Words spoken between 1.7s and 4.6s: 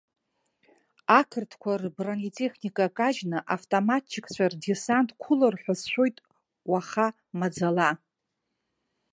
рбронетехника кажьны автоматчикцәа